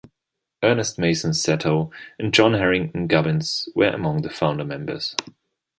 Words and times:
Ernest 0.63 0.97
Mason 0.97 1.29
Satow 1.31 1.91
and 2.17 2.33
John 2.33 2.55
Harington 2.55 3.05
Gubbins 3.05 3.69
were 3.75 3.89
among 3.89 4.23
the 4.23 4.31
founder 4.31 4.65
members. 4.65 5.15